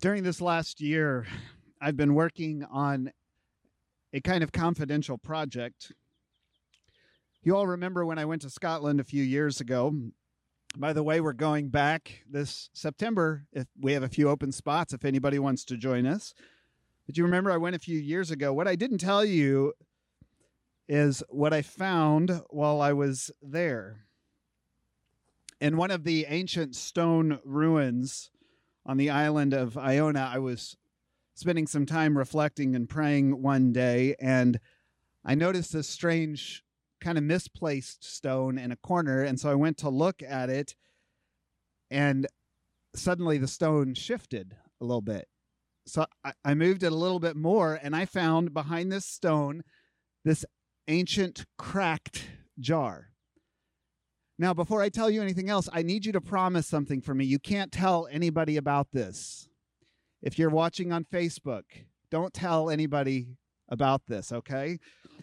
During 0.00 0.22
this 0.22 0.40
last 0.40 0.80
year, 0.80 1.26
I've 1.80 1.96
been 1.96 2.14
working 2.14 2.64
on 2.70 3.10
a 4.12 4.20
kind 4.20 4.44
of 4.44 4.52
confidential 4.52 5.18
project. 5.18 5.90
You 7.42 7.56
all 7.56 7.66
remember 7.66 8.06
when 8.06 8.16
I 8.16 8.24
went 8.24 8.42
to 8.42 8.50
Scotland 8.50 9.00
a 9.00 9.04
few 9.04 9.24
years 9.24 9.60
ago. 9.60 9.92
By 10.76 10.92
the 10.92 11.02
way, 11.02 11.20
we're 11.20 11.32
going 11.32 11.70
back 11.70 12.22
this 12.30 12.70
September. 12.72 13.48
If 13.52 13.66
we 13.80 13.92
have 13.94 14.04
a 14.04 14.08
few 14.08 14.28
open 14.28 14.52
spots, 14.52 14.92
if 14.92 15.04
anybody 15.04 15.40
wants 15.40 15.64
to 15.64 15.76
join 15.76 16.06
us. 16.06 16.32
But 17.08 17.16
you 17.16 17.24
remember 17.24 17.50
I 17.50 17.56
went 17.56 17.74
a 17.74 17.80
few 17.80 17.98
years 17.98 18.30
ago. 18.30 18.52
What 18.52 18.68
I 18.68 18.76
didn't 18.76 18.98
tell 18.98 19.24
you 19.24 19.72
is 20.88 21.24
what 21.28 21.52
I 21.52 21.62
found 21.62 22.40
while 22.50 22.80
I 22.80 22.92
was 22.92 23.32
there. 23.42 24.04
In 25.60 25.76
one 25.76 25.90
of 25.90 26.04
the 26.04 26.24
ancient 26.28 26.76
stone 26.76 27.40
ruins 27.44 28.30
on 28.88 28.96
the 28.96 29.10
island 29.10 29.52
of 29.52 29.76
Iona, 29.76 30.30
I 30.32 30.38
was 30.38 30.76
spending 31.34 31.66
some 31.66 31.84
time 31.86 32.16
reflecting 32.16 32.74
and 32.74 32.88
praying 32.88 33.42
one 33.42 33.70
day, 33.70 34.16
and 34.18 34.58
I 35.24 35.34
noticed 35.34 35.74
this 35.74 35.88
strange, 35.88 36.64
kind 37.00 37.18
of 37.18 37.22
misplaced 37.22 38.02
stone 38.02 38.58
in 38.58 38.72
a 38.72 38.76
corner. 38.76 39.22
And 39.22 39.38
so 39.38 39.50
I 39.50 39.54
went 39.54 39.76
to 39.78 39.90
look 39.90 40.22
at 40.22 40.48
it, 40.48 40.74
and 41.90 42.26
suddenly 42.96 43.36
the 43.36 43.46
stone 43.46 43.92
shifted 43.94 44.56
a 44.80 44.84
little 44.84 45.02
bit. 45.02 45.28
So 45.86 46.06
I, 46.24 46.32
I 46.44 46.54
moved 46.54 46.82
it 46.82 46.92
a 46.92 46.96
little 46.96 47.20
bit 47.20 47.36
more, 47.36 47.78
and 47.80 47.94
I 47.94 48.06
found 48.06 48.54
behind 48.54 48.90
this 48.90 49.04
stone 49.04 49.62
this 50.24 50.44
ancient 50.88 51.44
cracked 51.58 52.26
jar. 52.58 53.10
Now, 54.38 54.54
before 54.54 54.80
I 54.80 54.88
tell 54.88 55.10
you 55.10 55.20
anything 55.20 55.50
else, 55.50 55.68
I 55.72 55.82
need 55.82 56.06
you 56.06 56.12
to 56.12 56.20
promise 56.20 56.66
something 56.66 57.00
for 57.00 57.12
me. 57.12 57.24
You 57.24 57.40
can't 57.40 57.72
tell 57.72 58.06
anybody 58.10 58.56
about 58.56 58.92
this. 58.92 59.48
If 60.22 60.38
you're 60.38 60.50
watching 60.50 60.92
on 60.92 61.04
Facebook, 61.04 61.64
don't 62.10 62.32
tell 62.32 62.70
anybody 62.70 63.36
about 63.68 64.06
this, 64.06 64.30
okay? 64.32 64.78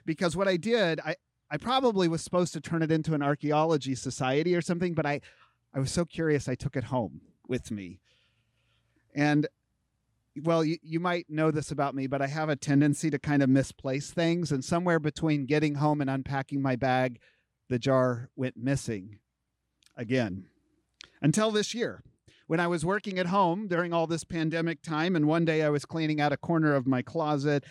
Because 0.06 0.36
what 0.36 0.48
I 0.48 0.58
did, 0.58 1.00
I, 1.00 1.16
I 1.50 1.58
probably 1.58 2.08
was 2.08 2.22
supposed 2.22 2.54
to 2.54 2.62
turn 2.62 2.82
it 2.82 2.92
into 2.92 3.14
an 3.14 3.22
archaeology 3.22 3.96
society 3.96 4.54
or 4.54 4.62
something, 4.62 4.94
but 4.94 5.06
I, 5.06 5.22
I 5.74 5.80
was 5.80 5.92
so 5.92 6.04
curious 6.06 6.50
I 6.50 6.56
took 6.56 6.76
it 6.76 6.86
home 6.86 7.22
with 7.48 7.72
me. 7.72 8.00
And 9.14 9.48
well, 10.44 10.66
you, 10.66 10.78
you 10.84 11.00
might 11.00 11.30
know 11.30 11.52
this 11.52 11.72
about 11.72 11.96
me, 11.96 12.08
but 12.08 12.22
I 12.22 12.28
have 12.28 12.50
a 12.50 12.58
tendency 12.58 13.10
to 13.10 13.18
kind 13.18 13.42
of 13.42 13.50
misplace 13.50 14.12
things. 14.12 14.52
And 14.52 14.64
somewhere 14.64 15.00
between 15.00 15.46
getting 15.46 15.76
home 15.76 16.02
and 16.02 16.10
unpacking 16.10 16.62
my 16.62 16.76
bag, 16.76 17.20
the 17.70 17.80
jar 17.80 18.30
went 18.36 18.58
missing 18.58 19.20
again 19.96 20.46
until 21.22 21.52
this 21.52 21.74
year 21.74 22.04
when 22.48 22.60
I 22.60 22.68
was 22.68 22.86
working 22.86 23.18
at 23.18 23.28
home 23.28 23.68
during 23.68 23.94
all 23.94 24.08
this 24.08 24.24
pandemic 24.24 24.82
time. 24.82 25.16
And 25.16 25.28
one 25.28 25.46
day 25.46 25.64
I 25.64 25.70
was 25.70 25.86
cleaning 25.86 26.22
out 26.22 26.34
a 26.34 26.38
corner 26.38 26.76
of 26.76 26.88
my 26.88 27.02
closet. 27.02 27.64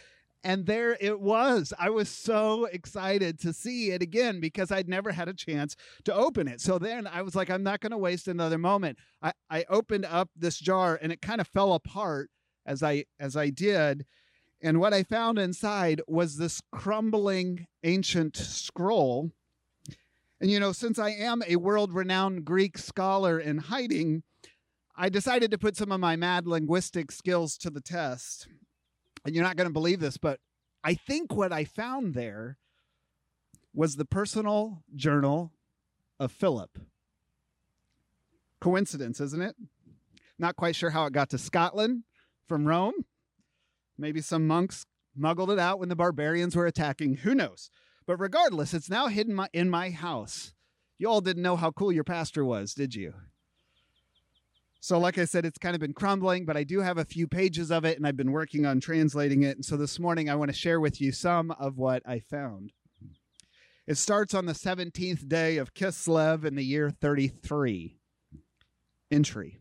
And 0.42 0.66
there 0.66 0.96
it 1.00 1.20
was. 1.20 1.72
I 1.78 1.88
was 1.88 2.08
so 2.08 2.66
excited 2.66 3.38
to 3.40 3.52
see 3.52 3.92
it 3.92 4.02
again 4.02 4.40
because 4.40 4.70
I'd 4.70 4.88
never 4.88 5.12
had 5.12 5.28
a 5.28 5.32
chance 5.32 5.74
to 6.04 6.14
open 6.14 6.48
it. 6.48 6.60
So 6.60 6.78
then 6.78 7.06
I 7.06 7.22
was 7.22 7.34
like, 7.34 7.48
I'm 7.48 7.62
not 7.62 7.80
going 7.80 7.92
to 7.92 7.98
waste 7.98 8.28
another 8.28 8.58
moment. 8.58 8.98
I, 9.22 9.32
I 9.48 9.64
opened 9.70 10.04
up 10.04 10.28
this 10.36 10.58
jar 10.58 10.98
and 11.00 11.12
it 11.12 11.22
kind 11.22 11.40
of 11.40 11.48
fell 11.48 11.72
apart 11.72 12.30
as 12.66 12.82
I 12.82 13.04
as 13.18 13.36
I 13.36 13.50
did. 13.50 14.04
And 14.60 14.80
what 14.80 14.94
I 14.94 15.02
found 15.02 15.38
inside 15.38 16.02
was 16.06 16.36
this 16.36 16.60
crumbling 16.72 17.66
ancient 17.82 18.36
scroll 18.36 19.30
and 20.44 20.50
you 20.50 20.60
know, 20.60 20.72
since 20.72 20.98
I 20.98 21.08
am 21.08 21.42
a 21.48 21.56
world 21.56 21.94
renowned 21.94 22.44
Greek 22.44 22.76
scholar 22.76 23.40
in 23.40 23.56
hiding, 23.56 24.24
I 24.94 25.08
decided 25.08 25.50
to 25.50 25.56
put 25.56 25.74
some 25.74 25.90
of 25.90 26.00
my 26.00 26.16
mad 26.16 26.46
linguistic 26.46 27.10
skills 27.10 27.56
to 27.56 27.70
the 27.70 27.80
test. 27.80 28.46
And 29.24 29.34
you're 29.34 29.42
not 29.42 29.56
going 29.56 29.70
to 29.70 29.72
believe 29.72 30.00
this, 30.00 30.18
but 30.18 30.40
I 30.84 30.96
think 30.96 31.34
what 31.34 31.50
I 31.50 31.64
found 31.64 32.12
there 32.12 32.58
was 33.72 33.96
the 33.96 34.04
personal 34.04 34.82
journal 34.94 35.54
of 36.20 36.30
Philip. 36.30 36.78
Coincidence, 38.60 39.20
isn't 39.22 39.40
it? 39.40 39.56
Not 40.38 40.56
quite 40.56 40.76
sure 40.76 40.90
how 40.90 41.06
it 41.06 41.14
got 41.14 41.30
to 41.30 41.38
Scotland 41.38 42.02
from 42.46 42.68
Rome. 42.68 43.06
Maybe 43.96 44.20
some 44.20 44.46
monks 44.46 44.84
muggled 45.16 45.50
it 45.50 45.58
out 45.58 45.78
when 45.78 45.88
the 45.88 45.96
barbarians 45.96 46.54
were 46.54 46.66
attacking. 46.66 47.14
Who 47.14 47.34
knows? 47.34 47.70
But 48.06 48.18
regardless, 48.18 48.74
it's 48.74 48.90
now 48.90 49.06
hidden 49.08 49.34
my, 49.34 49.48
in 49.52 49.70
my 49.70 49.90
house. 49.90 50.52
You 50.98 51.08
all 51.08 51.20
didn't 51.20 51.42
know 51.42 51.56
how 51.56 51.70
cool 51.70 51.92
your 51.92 52.04
pastor 52.04 52.44
was, 52.44 52.74
did 52.74 52.94
you? 52.94 53.14
So, 54.80 54.98
like 54.98 55.16
I 55.16 55.24
said, 55.24 55.46
it's 55.46 55.56
kind 55.56 55.74
of 55.74 55.80
been 55.80 55.94
crumbling, 55.94 56.44
but 56.44 56.58
I 56.58 56.64
do 56.64 56.80
have 56.80 56.98
a 56.98 57.06
few 57.06 57.26
pages 57.26 57.70
of 57.70 57.86
it 57.86 57.96
and 57.96 58.06
I've 58.06 58.18
been 58.18 58.32
working 58.32 58.66
on 58.66 58.80
translating 58.80 59.42
it. 59.42 59.56
And 59.56 59.64
so 59.64 59.78
this 59.78 59.98
morning 59.98 60.28
I 60.28 60.34
want 60.34 60.50
to 60.50 60.56
share 60.56 60.78
with 60.78 61.00
you 61.00 61.10
some 61.10 61.52
of 61.52 61.78
what 61.78 62.02
I 62.06 62.18
found. 62.18 62.72
It 63.86 63.96
starts 63.96 64.34
on 64.34 64.44
the 64.44 64.52
17th 64.52 65.26
day 65.26 65.56
of 65.56 65.72
Kislev 65.72 66.44
in 66.44 66.54
the 66.54 66.64
year 66.64 66.90
33. 66.90 67.96
Entry. 69.10 69.58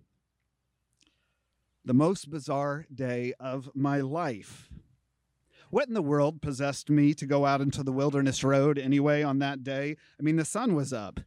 The 1.86 1.94
most 1.94 2.30
bizarre 2.30 2.86
day 2.94 3.34
of 3.40 3.70
my 3.74 4.02
life. 4.02 4.72
What 5.73 5.88
in 5.88 5.95
the 5.95 6.03
world 6.03 6.39
possessed 6.39 6.91
me 6.91 7.16
to 7.16 7.25
go 7.25 7.47
out 7.47 7.59
into 7.59 7.81
the 7.81 7.91
wilderness 7.91 8.44
road 8.44 8.78
anyway 8.78 9.23
on 9.23 9.39
that 9.39 9.63
day? 9.63 9.97
I 10.19 10.22
mean, 10.22 10.35
the 10.35 10.45
sun 10.45 10.75
was 10.75 10.94
up. 10.94 11.19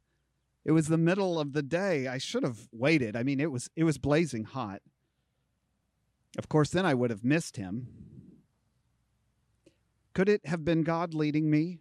It 0.64 0.70
was 0.70 0.86
the 0.86 0.96
middle 0.96 1.40
of 1.40 1.52
the 1.52 1.64
day. 1.64 2.06
I 2.06 2.18
should 2.18 2.44
have 2.44 2.68
waited. 2.70 3.16
I 3.16 3.24
mean, 3.24 3.40
it 3.40 3.50
was 3.50 3.68
it 3.74 3.82
was 3.82 3.98
blazing 3.98 4.44
hot. 4.44 4.82
Of 6.38 6.48
course, 6.48 6.70
then 6.70 6.86
I 6.86 6.94
would 6.94 7.10
have 7.10 7.24
missed 7.24 7.56
him. 7.56 7.88
Could 10.14 10.28
it 10.28 10.46
have 10.46 10.64
been 10.64 10.84
God 10.84 11.12
leading 11.12 11.50
me? 11.50 11.78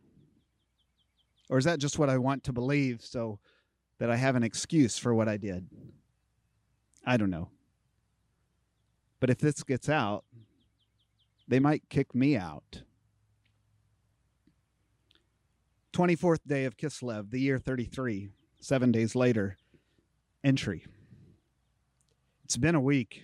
Or 1.52 1.60
is 1.60 1.66
that 1.66 1.78
just 1.78 2.00
what 2.00 2.10
I 2.10 2.18
want 2.18 2.44
to 2.46 2.52
believe 2.52 3.04
so 3.04 3.38
that 4.00 4.10
I 4.10 4.16
have 4.16 4.36
an 4.36 4.44
excuse 4.44 4.98
for 4.98 5.14
what 5.14 5.30
I 5.30 5.38
did? 5.38 5.68
I 7.06 7.18
don't 7.18 7.30
know. 7.30 7.50
But 9.20 9.30
if 9.30 9.38
this 9.38 9.62
gets 9.62 9.88
out, 9.88 10.26
they 11.48 11.60
might 11.60 11.90
kick 11.90 12.14
me 12.14 12.36
out. 12.36 12.82
24th 15.94 16.40
day 16.46 16.66
of 16.66 16.76
Kislev, 16.76 17.32
the 17.32 17.40
year 17.40 17.58
33, 17.58 18.30
seven 18.60 18.92
days 18.92 19.16
later. 19.16 19.58
Entry. 20.44 20.86
It's 22.44 22.58
been 22.58 22.76
a 22.76 22.82
week. 22.82 23.24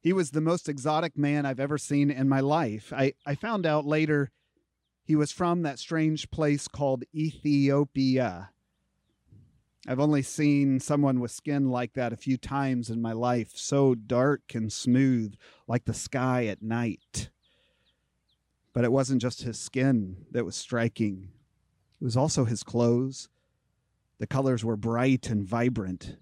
He 0.00 0.12
was 0.12 0.30
the 0.30 0.40
most 0.40 0.68
exotic 0.68 1.18
man 1.18 1.44
I've 1.44 1.58
ever 1.58 1.78
seen 1.78 2.10
in 2.10 2.28
my 2.28 2.40
life. 2.40 2.92
I, 2.94 3.14
I 3.26 3.34
found 3.34 3.66
out 3.66 3.84
later 3.84 4.30
he 5.04 5.16
was 5.16 5.32
from 5.32 5.62
that 5.62 5.78
strange 5.78 6.30
place 6.30 6.68
called 6.68 7.04
Ethiopia. 7.14 8.50
I've 9.88 10.00
only 10.00 10.22
seen 10.22 10.80
someone 10.80 11.20
with 11.20 11.30
skin 11.30 11.70
like 11.70 11.92
that 11.92 12.12
a 12.12 12.16
few 12.16 12.36
times 12.36 12.90
in 12.90 13.00
my 13.00 13.12
life, 13.12 13.52
so 13.54 13.94
dark 13.94 14.52
and 14.52 14.72
smooth, 14.72 15.36
like 15.68 15.84
the 15.84 15.94
sky 15.94 16.46
at 16.46 16.60
night. 16.60 17.30
But 18.72 18.84
it 18.84 18.90
wasn't 18.90 19.22
just 19.22 19.42
his 19.42 19.60
skin 19.60 20.26
that 20.32 20.44
was 20.44 20.56
striking, 20.56 21.28
it 22.00 22.04
was 22.04 22.16
also 22.16 22.44
his 22.44 22.64
clothes. 22.64 23.28
The 24.18 24.26
colors 24.26 24.64
were 24.64 24.76
bright 24.76 25.30
and 25.30 25.46
vibrant. 25.46 26.16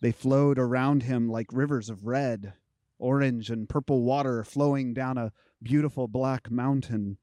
They 0.00 0.12
flowed 0.12 0.58
around 0.58 1.02
him 1.02 1.28
like 1.28 1.52
rivers 1.52 1.90
of 1.90 2.06
red, 2.06 2.54
orange, 2.98 3.50
and 3.50 3.68
purple 3.68 4.02
water 4.02 4.42
flowing 4.42 4.94
down 4.94 5.18
a 5.18 5.32
beautiful 5.62 6.08
black 6.08 6.50
mountain. 6.50 7.18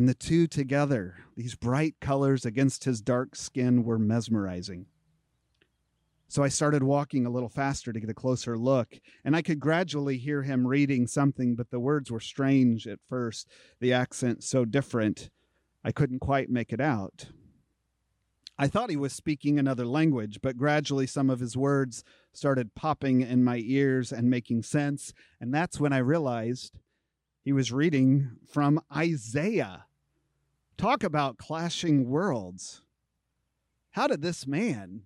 And 0.00 0.08
the 0.08 0.14
two 0.14 0.46
together, 0.46 1.18
these 1.36 1.54
bright 1.54 1.96
colors 2.00 2.46
against 2.46 2.84
his 2.84 3.02
dark 3.02 3.36
skin, 3.36 3.84
were 3.84 3.98
mesmerizing. 3.98 4.86
So 6.26 6.42
I 6.42 6.48
started 6.48 6.82
walking 6.82 7.26
a 7.26 7.30
little 7.30 7.50
faster 7.50 7.92
to 7.92 8.00
get 8.00 8.08
a 8.08 8.14
closer 8.14 8.56
look, 8.56 8.98
and 9.26 9.36
I 9.36 9.42
could 9.42 9.60
gradually 9.60 10.16
hear 10.16 10.42
him 10.42 10.66
reading 10.66 11.06
something, 11.06 11.54
but 11.54 11.68
the 11.70 11.78
words 11.78 12.10
were 12.10 12.18
strange 12.18 12.86
at 12.86 12.98
first, 13.10 13.46
the 13.78 13.92
accent 13.92 14.42
so 14.42 14.64
different, 14.64 15.28
I 15.84 15.92
couldn't 15.92 16.20
quite 16.20 16.48
make 16.48 16.72
it 16.72 16.80
out. 16.80 17.26
I 18.56 18.68
thought 18.68 18.88
he 18.88 18.96
was 18.96 19.12
speaking 19.12 19.58
another 19.58 19.84
language, 19.84 20.38
but 20.42 20.56
gradually 20.56 21.06
some 21.06 21.28
of 21.28 21.40
his 21.40 21.58
words 21.58 22.04
started 22.32 22.74
popping 22.74 23.20
in 23.20 23.44
my 23.44 23.60
ears 23.62 24.12
and 24.12 24.30
making 24.30 24.62
sense, 24.62 25.12
and 25.42 25.52
that's 25.52 25.78
when 25.78 25.92
I 25.92 25.98
realized 25.98 26.78
he 27.42 27.52
was 27.52 27.70
reading 27.70 28.38
from 28.48 28.80
Isaiah. 28.90 29.84
Talk 30.80 31.04
about 31.04 31.36
clashing 31.36 32.08
worlds. 32.08 32.80
How 33.90 34.06
did 34.06 34.22
this 34.22 34.46
man, 34.46 35.02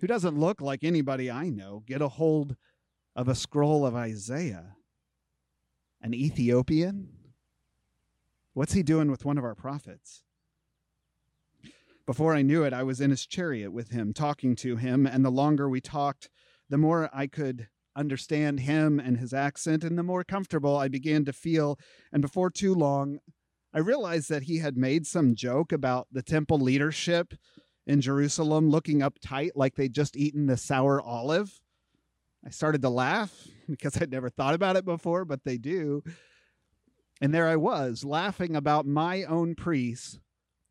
who 0.00 0.08
doesn't 0.08 0.36
look 0.36 0.60
like 0.60 0.82
anybody 0.82 1.30
I 1.30 1.50
know, 1.50 1.84
get 1.86 2.02
a 2.02 2.08
hold 2.08 2.56
of 3.14 3.28
a 3.28 3.36
scroll 3.36 3.86
of 3.86 3.94
Isaiah? 3.94 4.74
An 6.02 6.14
Ethiopian? 6.14 7.10
What's 8.54 8.72
he 8.72 8.82
doing 8.82 9.08
with 9.08 9.24
one 9.24 9.38
of 9.38 9.44
our 9.44 9.54
prophets? 9.54 10.24
Before 12.04 12.34
I 12.34 12.42
knew 12.42 12.64
it, 12.64 12.72
I 12.72 12.82
was 12.82 13.00
in 13.00 13.10
his 13.10 13.24
chariot 13.24 13.70
with 13.70 13.90
him, 13.90 14.12
talking 14.12 14.56
to 14.56 14.74
him, 14.74 15.06
and 15.06 15.24
the 15.24 15.30
longer 15.30 15.68
we 15.68 15.80
talked, 15.80 16.28
the 16.68 16.76
more 16.76 17.08
I 17.12 17.28
could 17.28 17.68
understand 17.94 18.58
him 18.58 18.98
and 18.98 19.18
his 19.18 19.32
accent, 19.32 19.84
and 19.84 19.96
the 19.96 20.02
more 20.02 20.24
comfortable 20.24 20.76
I 20.76 20.88
began 20.88 21.24
to 21.26 21.32
feel. 21.32 21.78
And 22.12 22.20
before 22.20 22.50
too 22.50 22.74
long, 22.74 23.20
I 23.72 23.80
realized 23.80 24.30
that 24.30 24.44
he 24.44 24.58
had 24.58 24.76
made 24.76 25.06
some 25.06 25.34
joke 25.34 25.72
about 25.72 26.08
the 26.10 26.22
temple 26.22 26.58
leadership 26.58 27.34
in 27.86 28.00
Jerusalem 28.00 28.70
looking 28.70 29.00
uptight 29.00 29.50
like 29.54 29.74
they'd 29.74 29.94
just 29.94 30.16
eaten 30.16 30.46
the 30.46 30.56
sour 30.56 31.00
olive. 31.00 31.60
I 32.44 32.50
started 32.50 32.82
to 32.82 32.88
laugh 32.88 33.46
because 33.68 34.00
I'd 34.00 34.10
never 34.10 34.30
thought 34.30 34.54
about 34.54 34.76
it 34.76 34.84
before, 34.84 35.24
but 35.24 35.44
they 35.44 35.58
do. 35.58 36.02
And 37.20 37.34
there 37.34 37.48
I 37.48 37.56
was, 37.56 38.04
laughing 38.04 38.54
about 38.54 38.86
my 38.86 39.24
own 39.24 39.54
priests 39.54 40.20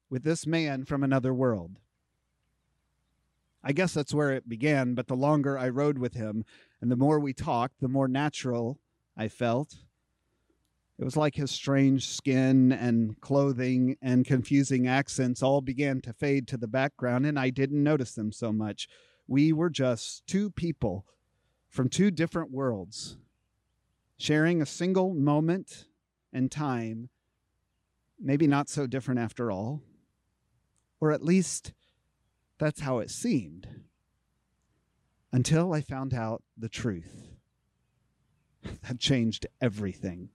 with 0.09 0.23
this 0.23 0.47
man 0.47 0.85
from 0.85 1.03
another 1.03 1.33
world. 1.33 1.77
I 3.63 3.73
guess 3.73 3.93
that's 3.93 4.13
where 4.13 4.31
it 4.31 4.47
began, 4.47 4.93
but 4.93 5.07
the 5.07 5.15
longer 5.15 5.57
I 5.57 5.67
rode 5.69 5.97
with 5.97 6.13
him 6.13 6.45
and 6.81 6.89
the 6.89 6.95
more 6.95 7.19
we 7.19 7.33
talked, 7.33 7.81
the 7.81 7.89
more 7.89 8.07
natural 8.07 8.79
I 9.17 9.27
felt. 9.27 9.75
It 10.99 11.03
was 11.03 11.15
like 11.15 11.35
his 11.35 11.51
strange 11.51 12.07
skin 12.07 12.71
and 12.71 13.19
clothing 13.21 13.97
and 14.01 14.25
confusing 14.25 14.87
accents 14.87 15.43
all 15.43 15.61
began 15.61 16.01
to 16.01 16.13
fade 16.13 16.47
to 16.47 16.57
the 16.57 16.67
background, 16.67 17.27
and 17.27 17.37
I 17.37 17.51
didn't 17.51 17.83
notice 17.83 18.13
them 18.13 18.31
so 18.31 18.51
much. 18.51 18.87
We 19.27 19.53
were 19.53 19.69
just 19.69 20.25
two 20.25 20.49
people 20.49 21.05
from 21.69 21.87
two 21.87 22.09
different 22.09 22.51
worlds, 22.51 23.17
sharing 24.17 24.59
a 24.59 24.65
single 24.65 25.13
moment 25.13 25.85
and 26.33 26.51
time, 26.51 27.09
maybe 28.19 28.47
not 28.47 28.67
so 28.67 28.87
different 28.87 29.19
after 29.19 29.51
all. 29.51 29.83
Or 30.99 31.11
at 31.11 31.23
least 31.23 31.73
that's 32.57 32.79
how 32.79 32.97
it 32.97 33.11
seemed. 33.11 33.67
Until 35.31 35.73
I 35.73 35.81
found 35.81 36.15
out 36.15 36.41
the 36.57 36.69
truth. 36.69 37.27
that 38.87 38.99
changed 38.99 39.45
everything. 39.61 40.29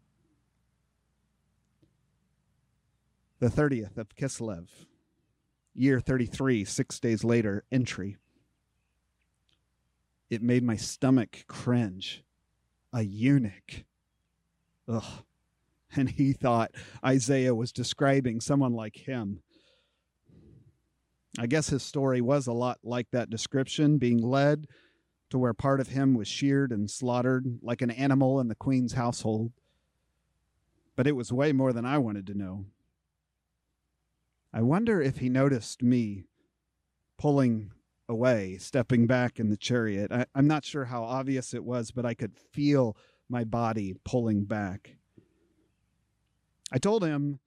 The 3.43 3.49
30th 3.49 3.99
of 3.99 4.15
Kislev, 4.15 4.69
year 5.75 5.99
33, 5.99 6.65
six 6.65 7.01
days 7.01 7.25
later, 7.25 7.65
entry. 7.73 8.17
It 10.31 10.45
made 10.45 10.63
my 10.63 10.77
stomach 10.77 11.45
cringe. 11.49 12.23
A 12.93 13.03
eunuch. 13.03 13.83
Ugh. 14.87 15.25
And 15.97 16.09
he 16.09 16.33
thought 16.33 16.71
Isaiah 17.05 17.53
was 17.53 17.73
describing 17.73 18.41
someone 18.41 18.75
like 18.75 19.09
him. 19.09 19.43
I 21.37 21.49
guess 21.49 21.69
his 21.69 21.83
story 21.83 22.21
was 22.21 22.47
a 22.47 22.53
lot 22.53 22.79
like 22.85 23.11
that 23.11 23.29
description, 23.29 23.99
being 23.99 24.23
led 24.23 24.69
to 25.31 25.39
where 25.39 25.53
part 25.53 25.81
of 25.81 25.89
him 25.89 26.15
was 26.15 26.29
sheared 26.29 26.71
and 26.71 26.89
slaughtered 26.89 27.59
like 27.61 27.83
an 27.83 27.91
animal 27.91 28.39
in 28.39 28.47
the 28.47 28.55
queen's 28.55 28.93
household. 28.93 29.51
But 30.95 31.09
it 31.09 31.17
was 31.17 31.33
way 31.33 31.51
more 31.51 31.73
than 31.73 31.85
I 31.85 31.99
wanted 31.99 32.29
to 32.29 32.35
know. 32.35 32.67
I 34.53 34.63
wonder 34.63 35.01
if 35.01 35.19
he 35.19 35.29
noticed 35.29 35.83
me 35.83 36.25
pulling 37.19 37.71
away, 38.09 38.59
stepping 38.59 39.07
back 39.07 39.41
in 39.41 39.49
the 39.49 39.57
chariot. 39.57 40.13
I, 40.13 40.27
am 40.35 40.47
not 40.47 40.65
sure 40.65 40.87
how 40.87 41.05
obvious 41.05 41.55
it 41.55 41.65
was, 41.65 41.91
but 41.91 42.05
I 42.05 42.15
could 42.15 42.37
feel 42.37 42.97
my 43.29 43.45
body 43.45 43.95
pulling 44.05 44.45
back. 44.45 44.97
I 46.71 46.79
told 46.79 47.03
him 47.03 47.41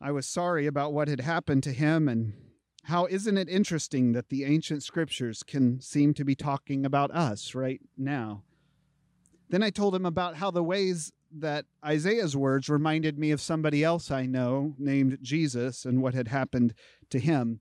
I 0.00 0.10
was 0.10 0.26
sorry 0.26 0.66
about 0.66 0.92
what 0.92 1.08
had 1.08 1.20
happened 1.20 1.62
to 1.64 1.72
him 1.72 2.08
and 2.08 2.32
how 2.84 3.06
isn't 3.06 3.38
it 3.38 3.48
interesting 3.48 4.12
that 4.12 4.28
the 4.28 4.44
ancient 4.44 4.82
scriptures 4.82 5.44
can 5.44 5.80
seem 5.80 6.14
to 6.14 6.24
be 6.24 6.34
talking 6.34 6.84
about 6.84 7.12
us 7.12 7.54
right 7.54 7.80
now? 7.96 8.42
Then 9.48 9.62
I 9.62 9.70
told 9.70 9.94
him 9.94 10.06
about 10.06 10.36
how 10.36 10.50
the 10.50 10.64
ways 10.64 11.12
that 11.34 11.66
Isaiah's 11.84 12.36
words 12.36 12.68
reminded 12.68 13.18
me 13.18 13.30
of 13.30 13.40
somebody 13.40 13.82
else 13.82 14.10
I 14.10 14.26
know 14.26 14.74
named 14.78 15.18
Jesus 15.22 15.84
and 15.84 16.02
what 16.02 16.14
had 16.14 16.28
happened 16.28 16.74
to 17.10 17.18
him. 17.18 17.60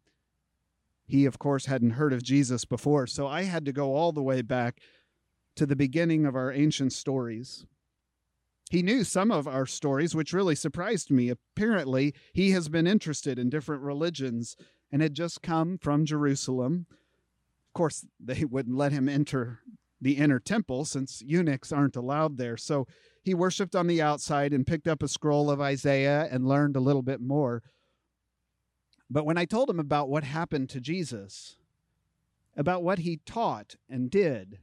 He, 1.05 1.25
of 1.25 1.39
course, 1.39 1.65
hadn't 1.65 1.91
heard 1.91 2.13
of 2.13 2.23
Jesus 2.23 2.65
before, 2.65 3.07
so 3.07 3.27
I 3.27 3.43
had 3.43 3.65
to 3.65 3.73
go 3.73 3.95
all 3.95 4.11
the 4.11 4.23
way 4.23 4.41
back 4.41 4.79
to 5.55 5.65
the 5.65 5.75
beginning 5.75 6.25
of 6.25 6.35
our 6.35 6.51
ancient 6.51 6.93
stories. 6.93 7.65
He 8.69 8.81
knew 8.81 9.03
some 9.03 9.31
of 9.31 9.47
our 9.47 9.65
stories, 9.65 10.15
which 10.15 10.31
really 10.31 10.55
surprised 10.55 11.11
me. 11.11 11.29
Apparently, 11.29 12.13
he 12.33 12.51
has 12.51 12.69
been 12.69 12.87
interested 12.87 13.37
in 13.37 13.49
different 13.49 13.81
religions 13.81 14.55
and 14.91 15.01
had 15.01 15.13
just 15.13 15.41
come 15.41 15.77
from 15.77 16.05
Jerusalem. 16.05 16.85
Of 16.89 17.73
course, 17.73 18.05
they 18.17 18.45
wouldn't 18.49 18.77
let 18.77 18.93
him 18.93 19.09
enter 19.09 19.59
the 19.99 20.13
inner 20.13 20.39
temple 20.39 20.85
since 20.85 21.21
eunuchs 21.21 21.71
aren't 21.71 21.95
allowed 21.95 22.37
there. 22.37 22.57
So 22.57 22.87
he 23.21 23.33
worshiped 23.33 23.75
on 23.75 23.87
the 23.87 24.01
outside 24.01 24.53
and 24.53 24.65
picked 24.65 24.87
up 24.87 25.03
a 25.03 25.07
scroll 25.07 25.51
of 25.51 25.61
Isaiah 25.61 26.27
and 26.31 26.47
learned 26.47 26.75
a 26.75 26.81
little 26.81 27.03
bit 27.03 27.21
more. 27.21 27.61
But 29.09 29.25
when 29.25 29.37
I 29.37 29.45
told 29.45 29.69
him 29.69 29.79
about 29.79 30.09
what 30.09 30.23
happened 30.23 30.69
to 30.69 30.81
Jesus, 30.81 31.57
about 32.55 32.83
what 32.83 32.99
he 32.99 33.19
taught 33.25 33.75
and 33.89 34.09
did, 34.09 34.59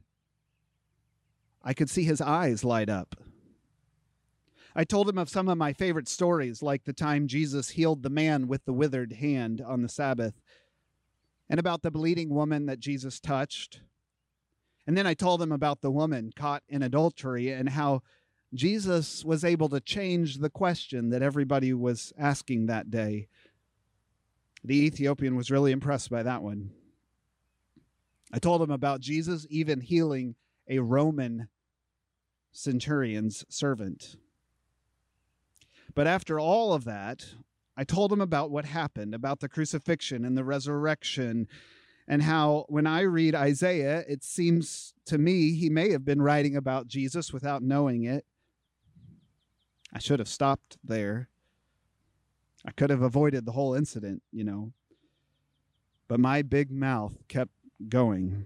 I 1.63 1.73
could 1.73 1.89
see 1.89 2.03
his 2.03 2.21
eyes 2.21 2.63
light 2.63 2.89
up. 2.89 3.15
I 4.75 4.83
told 4.83 5.09
him 5.09 5.17
of 5.17 5.29
some 5.29 5.49
of 5.49 5.57
my 5.57 5.73
favorite 5.73 6.07
stories, 6.07 6.61
like 6.61 6.83
the 6.83 6.93
time 6.93 7.27
Jesus 7.27 7.71
healed 7.71 8.03
the 8.03 8.09
man 8.09 8.47
with 8.47 8.65
the 8.65 8.73
withered 8.73 9.13
hand 9.13 9.61
on 9.61 9.81
the 9.81 9.89
Sabbath, 9.89 10.39
and 11.49 11.59
about 11.59 11.81
the 11.81 11.91
bleeding 11.91 12.29
woman 12.29 12.65
that 12.67 12.79
Jesus 12.79 13.19
touched. 13.19 13.81
And 14.85 14.97
then 14.97 15.07
I 15.07 15.13
told 15.13 15.41
him 15.41 15.51
about 15.51 15.81
the 15.81 15.91
woman 15.91 16.31
caught 16.35 16.63
in 16.67 16.81
adultery 16.81 17.51
and 17.51 17.69
how 17.69 18.01
Jesus 18.53 19.23
was 19.23 19.43
able 19.43 19.69
to 19.69 19.79
change 19.79 20.37
the 20.37 20.49
question 20.49 21.09
that 21.09 21.21
everybody 21.21 21.73
was 21.73 22.13
asking 22.17 22.65
that 22.65 22.89
day. 22.89 23.27
The 24.63 24.85
Ethiopian 24.85 25.35
was 25.35 25.51
really 25.51 25.71
impressed 25.71 26.09
by 26.09 26.23
that 26.23 26.41
one. 26.41 26.71
I 28.31 28.39
told 28.39 28.61
him 28.61 28.71
about 28.71 29.01
Jesus 29.01 29.45
even 29.49 29.81
healing 29.81 30.35
a 30.67 30.79
Roman 30.79 31.47
centurion's 32.51 33.45
servant. 33.49 34.15
But 35.95 36.07
after 36.07 36.39
all 36.39 36.73
of 36.73 36.85
that, 36.85 37.25
I 37.77 37.83
told 37.83 38.11
him 38.11 38.21
about 38.21 38.51
what 38.51 38.65
happened, 38.65 39.15
about 39.15 39.39
the 39.39 39.49
crucifixion 39.49 40.25
and 40.25 40.37
the 40.37 40.43
resurrection, 40.43 41.47
and 42.07 42.23
how 42.23 42.65
when 42.67 42.85
I 42.85 43.01
read 43.01 43.35
Isaiah, 43.35 44.03
it 44.07 44.23
seems 44.23 44.93
to 45.05 45.17
me 45.17 45.53
he 45.53 45.69
may 45.69 45.91
have 45.91 46.03
been 46.03 46.21
writing 46.21 46.55
about 46.55 46.87
Jesus 46.87 47.31
without 47.31 47.63
knowing 47.63 48.03
it. 48.03 48.25
I 49.93 49.99
should 49.99 50.19
have 50.19 50.27
stopped 50.27 50.77
there. 50.83 51.29
I 52.65 52.71
could 52.71 52.89
have 52.89 53.01
avoided 53.01 53.45
the 53.45 53.53
whole 53.53 53.73
incident, 53.73 54.21
you 54.31 54.43
know. 54.43 54.73
But 56.07 56.19
my 56.19 56.41
big 56.41 56.71
mouth 56.71 57.15
kept 57.27 57.51
going. 57.87 58.45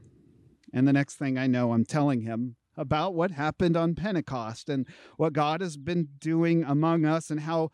And 0.73 0.87
the 0.87 0.93
next 0.93 1.15
thing 1.15 1.37
I 1.37 1.47
know, 1.47 1.73
I'm 1.73 1.85
telling 1.85 2.21
him 2.21 2.55
about 2.75 3.13
what 3.13 3.31
happened 3.31 3.77
on 3.77 3.95
Pentecost 3.95 4.69
and 4.69 4.87
what 5.17 5.33
God 5.33 5.61
has 5.61 5.77
been 5.77 6.09
doing 6.19 6.63
among 6.63 7.05
us 7.05 7.29
and 7.29 7.41
how 7.41 7.71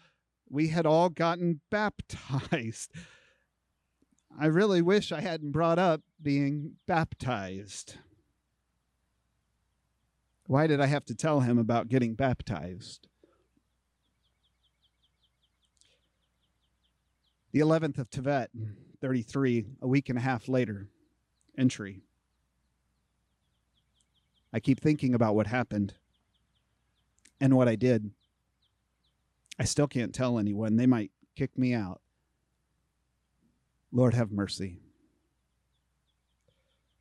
we 0.49 0.69
had 0.69 0.85
all 0.85 1.09
gotten 1.09 1.61
baptized. 1.69 2.91
I 4.39 4.45
really 4.45 4.81
wish 4.81 5.11
I 5.11 5.21
hadn't 5.21 5.51
brought 5.51 5.79
up 5.79 6.01
being 6.21 6.75
baptized. 6.87 7.95
Why 10.47 10.65
did 10.65 10.79
I 10.79 10.85
have 10.87 11.05
to 11.05 11.15
tell 11.15 11.41
him 11.41 11.57
about 11.57 11.89
getting 11.89 12.15
baptized? 12.15 13.08
The 17.51 17.59
11th 17.61 17.97
of 17.97 18.09
Tevet, 18.11 18.47
33, 19.01 19.65
a 19.81 19.87
week 19.87 20.09
and 20.09 20.19
a 20.19 20.21
half 20.21 20.47
later, 20.47 20.87
entry. 21.57 22.01
I 24.53 24.59
keep 24.59 24.79
thinking 24.79 25.15
about 25.15 25.35
what 25.35 25.47
happened 25.47 25.95
and 27.41 27.55
what 27.55 27.67
I 27.67 27.75
did. 27.75 28.11
I 29.57 29.63
still 29.63 29.87
can't 29.87 30.13
tell 30.13 30.37
anyone. 30.37 30.75
They 30.75 30.85
might 30.85 31.11
kick 31.35 31.57
me 31.57 31.73
out. 31.73 32.01
Lord, 33.91 34.13
have 34.13 34.31
mercy. 34.31 34.77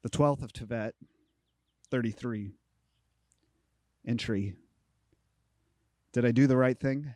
The 0.03 0.11
12th 0.11 0.43
of 0.43 0.53
Tevet, 0.53 0.93
33. 1.91 2.53
Entry. 4.07 4.55
Did 6.13 6.25
I 6.25 6.31
do 6.31 6.47
the 6.47 6.57
right 6.57 6.79
thing? 6.79 7.15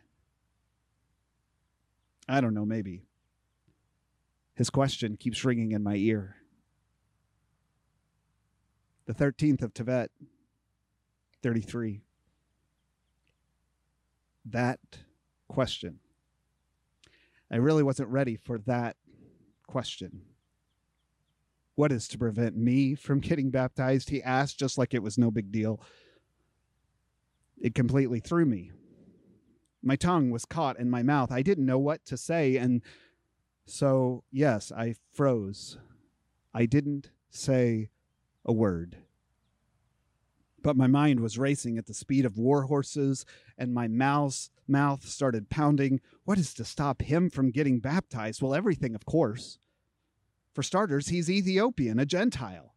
I 2.29 2.39
don't 2.39 2.53
know, 2.53 2.65
maybe. 2.65 3.01
His 4.55 4.69
question 4.69 5.17
keeps 5.17 5.43
ringing 5.43 5.71
in 5.71 5.83
my 5.83 5.95
ear 5.95 6.37
the 9.05 9.13
13th 9.13 9.61
of 9.61 9.73
Tevet, 9.73 10.07
33. 11.41 12.01
That 14.45 14.79
question. 15.47 15.99
I 17.51 17.57
really 17.57 17.83
wasn't 17.83 18.09
ready 18.09 18.37
for 18.37 18.57
that 18.59 18.95
question. 19.67 20.21
What 21.75 21.91
is 21.91 22.07
to 22.09 22.17
prevent 22.17 22.55
me 22.55 22.95
from 22.95 23.19
getting 23.19 23.49
baptized? 23.49 24.09
He 24.09 24.21
asked, 24.21 24.59
just 24.59 24.77
like 24.77 24.93
it 24.93 25.03
was 25.03 25.17
no 25.17 25.31
big 25.31 25.51
deal. 25.51 25.81
It 27.59 27.75
completely 27.75 28.19
threw 28.19 28.45
me. 28.45 28.71
My 29.81 29.95
tongue 29.95 30.29
was 30.29 30.45
caught 30.45 30.79
in 30.79 30.89
my 30.89 31.03
mouth. 31.03 31.31
I 31.31 31.41
didn't 31.41 31.65
know 31.65 31.79
what 31.79 32.05
to 32.05 32.15
say. 32.15 32.57
And 32.57 32.81
so, 33.65 34.23
yes, 34.31 34.71
I 34.71 34.95
froze. 35.13 35.77
I 36.53 36.65
didn't 36.65 37.09
say 37.29 37.89
a 38.45 38.53
word. 38.53 38.97
But 40.61 40.77
my 40.77 40.87
mind 40.87 41.19
was 41.19 41.37
racing 41.37 41.77
at 41.77 41.87
the 41.87 41.93
speed 41.93 42.25
of 42.25 42.37
war 42.37 42.63
horses, 42.63 43.25
and 43.57 43.73
my 43.73 43.87
mouth, 43.87 44.49
mouth 44.67 45.05
started 45.05 45.49
pounding. 45.49 45.99
What 46.23 46.37
is 46.37 46.53
to 46.55 46.65
stop 46.65 47.01
him 47.01 47.29
from 47.29 47.51
getting 47.51 47.79
baptized? 47.79 48.41
Well, 48.41 48.53
everything, 48.53 48.95
of 48.95 49.05
course. 49.05 49.59
For 50.53 50.63
starters, 50.63 51.07
he's 51.07 51.29
Ethiopian, 51.29 51.99
a 51.99 52.05
Gentile. 52.05 52.75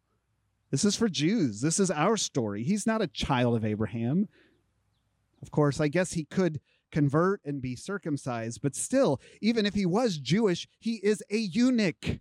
This 0.69 0.83
is 0.83 0.97
for 0.97 1.07
Jews. 1.07 1.61
This 1.61 1.79
is 1.79 1.89
our 1.89 2.17
story. 2.17 2.63
He's 2.63 2.85
not 2.85 3.01
a 3.01 3.07
child 3.07 3.55
of 3.55 3.63
Abraham. 3.63 4.27
Of 5.41 5.51
course, 5.51 5.79
I 5.79 5.87
guess 5.87 6.13
he 6.13 6.25
could 6.25 6.59
convert 6.91 7.41
and 7.45 7.61
be 7.61 7.75
circumcised, 7.75 8.61
but 8.61 8.75
still, 8.75 9.19
even 9.41 9.65
if 9.65 9.73
he 9.73 9.85
was 9.85 10.17
Jewish, 10.17 10.67
he 10.79 10.95
is 10.95 11.23
a 11.29 11.37
eunuch 11.37 12.19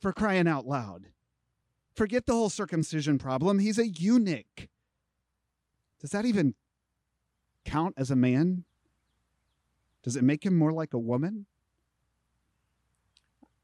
for 0.00 0.12
crying 0.12 0.48
out 0.48 0.66
loud. 0.66 1.06
Forget 1.94 2.26
the 2.26 2.32
whole 2.32 2.50
circumcision 2.50 3.18
problem. 3.18 3.58
He's 3.58 3.78
a 3.78 3.88
eunuch. 3.88 4.68
Does 6.00 6.10
that 6.10 6.24
even 6.24 6.54
count 7.64 7.94
as 7.96 8.10
a 8.10 8.16
man? 8.16 8.64
Does 10.02 10.16
it 10.16 10.22
make 10.24 10.46
him 10.46 10.56
more 10.56 10.72
like 10.72 10.94
a 10.94 10.98
woman? 10.98 11.46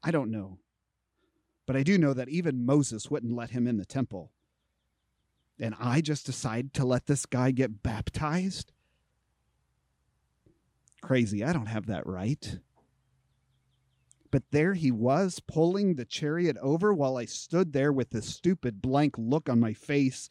I 0.03 0.11
don't 0.11 0.29
know. 0.29 0.59
But 1.65 1.75
I 1.75 1.83
do 1.83 1.97
know 1.97 2.13
that 2.13 2.29
even 2.29 2.65
Moses 2.65 3.09
wouldn't 3.09 3.35
let 3.35 3.51
him 3.51 3.67
in 3.67 3.77
the 3.77 3.85
temple. 3.85 4.31
And 5.59 5.73
I 5.79 6.01
just 6.01 6.25
decide 6.25 6.73
to 6.73 6.85
let 6.85 7.07
this 7.07 7.25
guy 7.25 7.51
get 7.51 7.81
baptized? 7.81 8.71
Crazy. 11.05 11.43
I 11.43 11.53
don't 11.53 11.67
have 11.67 11.85
that 11.85 12.07
right. 12.07 12.57
But 14.31 14.41
there 14.49 14.73
he 14.73 14.89
was, 14.89 15.39
pulling 15.39 15.93
the 15.93 16.03
chariot 16.03 16.57
over 16.63 16.95
while 16.95 17.15
I 17.15 17.25
stood 17.25 17.73
there 17.73 17.93
with 17.93 18.09
this 18.09 18.25
stupid 18.25 18.81
blank 18.81 19.13
look 19.15 19.47
on 19.47 19.59
my 19.59 19.73
face. 19.73 20.29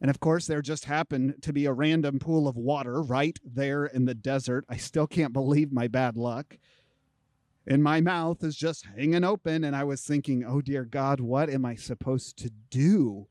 And 0.00 0.08
of 0.08 0.18
course, 0.18 0.46
there 0.46 0.62
just 0.62 0.86
happened 0.86 1.42
to 1.42 1.52
be 1.52 1.66
a 1.66 1.74
random 1.74 2.18
pool 2.18 2.48
of 2.48 2.56
water 2.56 3.02
right 3.02 3.38
there 3.44 3.84
in 3.84 4.06
the 4.06 4.14
desert. 4.14 4.64
I 4.66 4.78
still 4.78 5.06
can't 5.06 5.34
believe 5.34 5.70
my 5.70 5.88
bad 5.88 6.16
luck. 6.16 6.56
And 7.66 7.82
my 7.82 8.00
mouth 8.00 8.42
is 8.42 8.56
just 8.56 8.86
hanging 8.96 9.24
open. 9.24 9.62
And 9.62 9.76
I 9.76 9.84
was 9.84 10.00
thinking, 10.00 10.42
oh 10.42 10.62
dear 10.62 10.86
God, 10.86 11.20
what 11.20 11.50
am 11.50 11.66
I 11.66 11.74
supposed 11.74 12.38
to 12.38 12.50
do? 12.70 13.28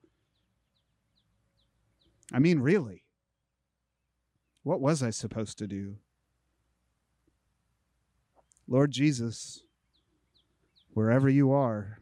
I 2.32 2.38
mean, 2.38 2.60
really, 2.60 3.04
what 4.62 4.80
was 4.80 5.02
I 5.02 5.10
supposed 5.10 5.58
to 5.58 5.66
do? 5.66 5.98
Lord 8.68 8.92
Jesus, 8.92 9.64
wherever 10.94 11.30
you 11.30 11.52
are, 11.52 12.00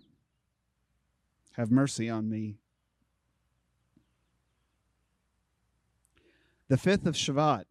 have 1.54 1.72
mercy 1.72 2.10
on 2.10 2.30
me. 2.30 2.58
The 6.68 6.78
5th 6.78 7.06
of 7.08 7.16
Shevat, 7.16 7.66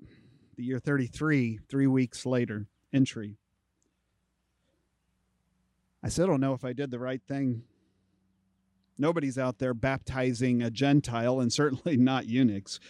the 0.57 0.65
year 0.65 0.79
33, 0.79 1.61
three 1.69 1.87
weeks 1.87 2.27
later, 2.27 2.67
entry. 2.93 3.37
I 6.03 6.09
still 6.09 6.27
don't 6.27 6.41
know 6.41 6.55
if 6.55 6.65
I 6.65 6.73
did 6.73 6.91
the 6.91 6.99
right 6.99 7.23
thing. 7.27 7.63
Nobody's 8.99 9.39
out 9.39 9.59
there 9.59 9.73
baptizing 9.73 10.63
a 10.63 10.71
Gentile, 10.71 11.41
and 11.41 11.53
certainly 11.53 11.97
not 11.99 12.27
eunuchs. 12.27 12.81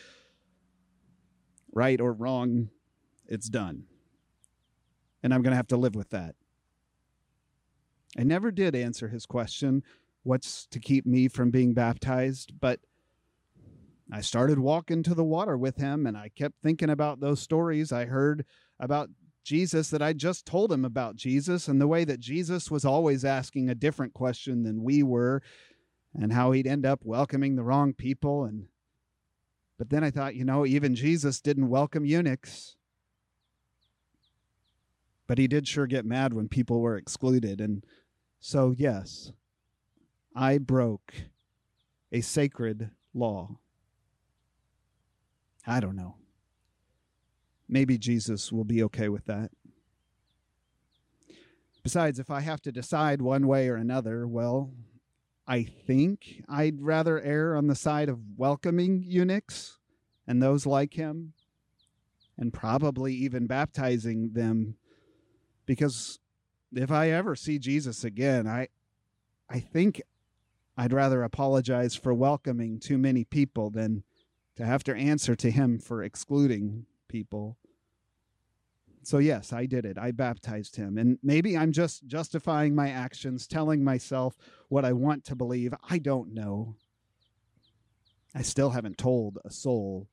Right 1.73 2.01
or 2.01 2.13
wrong, 2.13 2.71
it's 3.29 3.49
done 3.49 3.85
and 5.23 5.33
I'm 5.33 5.43
going 5.43 5.53
to 5.53 5.57
have 5.57 5.69
to 5.69 5.77
live 5.77 5.95
with 5.95 6.11
that. 6.11 6.35
I 8.19 8.25
never 8.25 8.51
did 8.51 8.75
answer 8.75 9.09
his 9.09 9.27
question, 9.27 9.83
what's 10.23 10.67
to 10.67 10.81
keep 10.81 11.07
me 11.07 11.29
from 11.29 11.51
being 11.51 11.75
baptized, 11.75 12.53
but 12.61 12.81
I 14.13 14.21
started 14.21 14.59
walking 14.59 15.03
to 15.05 15.15
the 15.15 15.25
water 15.25 15.57
with 15.57 15.77
him 15.77 16.07
and 16.07 16.17
I 16.17 16.31
kept 16.31 16.57
thinking 16.63 16.91
about 16.91 17.21
those 17.21 17.41
stories 17.41 17.93
I 17.93 18.07
heard 18.07 18.45
about 18.81 19.11
Jesus 19.45 19.91
that 19.91 20.03
I 20.03 20.13
just 20.13 20.45
told 20.45 20.73
him 20.73 20.85
about 20.85 21.17
Jesus 21.17 21.69
and 21.69 21.81
the 21.81 21.87
way 21.87 22.05
that 22.05 22.21
Jesus 22.21 22.71
was 22.71 22.85
always 22.85 23.25
asking 23.25 23.69
a 23.69 23.75
different 23.75 24.13
question 24.13 24.65
than 24.65 24.83
we 24.83 25.03
were 25.03 25.43
and 26.13 26.33
how 26.33 26.51
he'd 26.51 26.67
end 26.67 26.85
up 26.85 27.01
welcoming 27.05 27.55
the 27.55 27.63
wrong 27.63 27.95
people 27.95 28.45
and 28.45 28.67
but 29.79 29.89
then 29.89 30.05
I 30.05 30.11
thought, 30.11 30.35
you 30.35 30.45
know, 30.45 30.67
even 30.67 30.95
Jesus 30.95 31.41
didn't 31.41 31.71
welcome 31.71 32.05
eunuchs. 32.05 32.77
But 35.31 35.39
he 35.39 35.47
did 35.47 35.69
sure 35.69 35.87
get 35.87 36.05
mad 36.05 36.35
when 36.35 36.49
people 36.49 36.81
were 36.81 36.97
excluded. 36.97 37.61
And 37.61 37.85
so, 38.41 38.75
yes, 38.77 39.31
I 40.35 40.59
broke 40.59 41.15
a 42.11 42.21
sacred 42.21 42.91
law. 43.15 43.61
I 45.65 45.79
don't 45.79 45.95
know. 45.95 46.17
Maybe 47.69 47.97
Jesus 47.97 48.51
will 48.51 48.65
be 48.65 48.83
okay 48.83 49.09
with 49.09 49.27
that. 49.27 49.53
Besides, 51.85 52.19
if 52.19 52.29
I 52.29 52.41
have 52.41 52.61
to 52.63 52.73
decide 52.73 53.23
one 53.23 53.47
way 53.47 53.69
or 53.69 53.77
another, 53.77 54.27
well, 54.27 54.73
I 55.47 55.63
think 55.63 56.43
I'd 56.49 56.83
rather 56.83 57.21
err 57.21 57.55
on 57.55 57.69
the 57.69 57.77
side 57.77 58.09
of 58.09 58.19
welcoming 58.37 59.05
eunuchs 59.07 59.79
and 60.27 60.43
those 60.43 60.67
like 60.67 60.95
him, 60.95 61.35
and 62.37 62.53
probably 62.53 63.15
even 63.15 63.47
baptizing 63.47 64.33
them 64.33 64.75
because 65.71 66.19
if 66.73 66.91
I 66.91 67.11
ever 67.11 67.37
see 67.37 67.61
Jesus 67.61 68.03
again, 68.03 68.49
I 68.49 68.67
I 69.49 69.61
think 69.61 70.03
I'd 70.77 70.93
rather 70.93 71.23
apologize 71.23 71.95
for 71.95 72.13
welcoming 72.13 72.81
too 72.81 72.99
many 72.99 73.23
people 73.23 73.71
than 73.71 74.03
to 74.57 74.67
have 74.67 74.83
to 74.83 74.95
answer 74.97 75.37
to 75.37 75.49
him 75.49 75.79
for 75.79 76.03
excluding 76.03 76.87
people. 77.07 77.57
So 79.05 79.19
yes, 79.19 79.53
I 79.53 79.67
did 79.67 79.85
it. 79.85 79.97
I 79.97 80.11
baptized 80.11 80.75
him. 80.75 80.99
And 80.99 81.21
maybe 81.23 81.57
I'm 81.57 81.71
just 81.71 82.05
justifying 82.05 82.75
my 82.75 82.91
actions, 82.91 83.47
telling 83.47 83.85
myself 83.85 84.37
what 84.71 84.85
I 84.85 84.93
want 84.93 85.25
to 85.27 85.37
believe. 85.37 85.73
I 85.89 85.99
don't 85.99 86.35
know. 86.35 86.75
I 88.35 88.43
still 88.43 88.71
haven't 88.71 88.99
told 88.99 89.39
a 89.45 89.53
soul. 89.53 90.09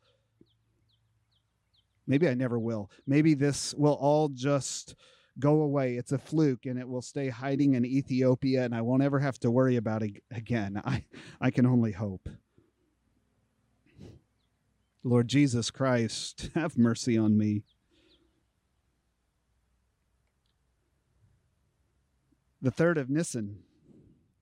Maybe 2.06 2.30
I 2.30 2.36
never 2.36 2.60
will. 2.60 2.92
Maybe 3.08 3.34
this 3.34 3.74
will 3.74 3.96
all 3.96 4.30
just 4.30 4.94
go 5.40 5.62
away. 5.62 5.96
It's 5.96 6.12
a 6.12 6.18
fluke 6.18 6.66
and 6.66 6.80
it 6.80 6.88
will 6.88 7.02
stay 7.02 7.30
hiding 7.30 7.76
in 7.76 7.86
Ethiopia 7.86 8.64
and 8.64 8.74
I 8.76 8.82
won't 8.82 9.04
ever 9.04 9.20
have 9.20 9.40
to 9.40 9.52
worry 9.52 9.76
about 9.76 10.04
it 10.04 10.24
again. 10.32 10.82
I, 10.86 11.04
I 11.40 11.52
can 11.52 11.66
only 11.66 11.92
hope. 11.92 12.30
Lord 15.04 15.28
Jesus 15.28 15.72
Christ, 15.72 16.50
have 16.56 16.78
mercy 16.78 17.18
on 17.18 17.38
me. 17.38 17.64
The 22.62 22.72
third 22.72 22.98
of 22.98 23.10
Nisan, 23.10 23.60